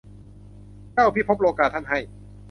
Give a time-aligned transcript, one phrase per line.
[0.93, 1.99] เจ้าพิภพโลกา ท่านให้